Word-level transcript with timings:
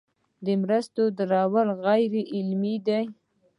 د 0.45 0.47
مرستو 0.61 1.03
درول 1.17 1.67
غیر 1.83 2.13
عملي 2.35 2.75
دي. 2.87 3.01